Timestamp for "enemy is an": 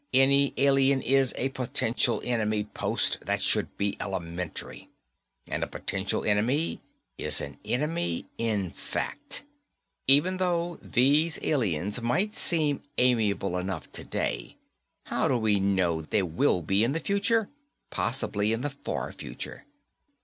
6.25-7.59